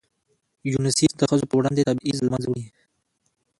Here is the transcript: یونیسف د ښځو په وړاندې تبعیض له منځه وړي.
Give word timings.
یونیسف 0.71 1.11
د 1.17 1.21
ښځو 1.29 1.45
په 1.49 1.55
وړاندې 1.59 1.81
تبعیض 1.87 2.17
له 2.23 2.29
منځه 2.33 2.47
وړي. 2.49 2.65